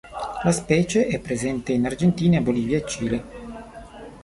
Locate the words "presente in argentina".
1.19-2.41